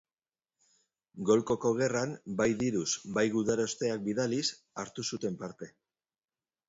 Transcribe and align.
Golkoko 1.29 1.73
Gerran, 1.81 2.15
bai 2.39 2.47
diruz, 2.63 2.87
bai 3.19 3.27
gudarosteak 3.37 4.03
bidaliz, 4.09 4.43
hartu 4.85 5.07
zuten 5.11 5.39
parte. 5.45 5.71